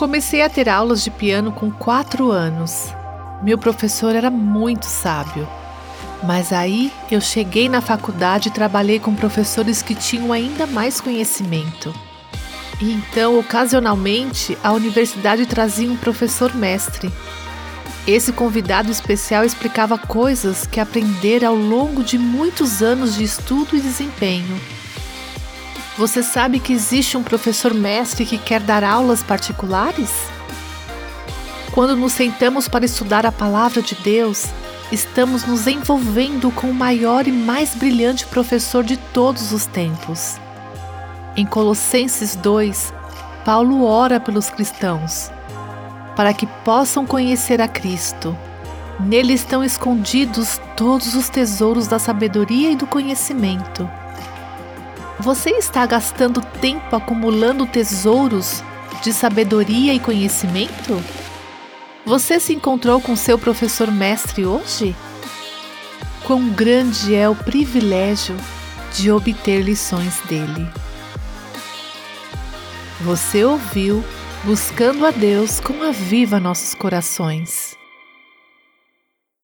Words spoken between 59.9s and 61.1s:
e conhecimento?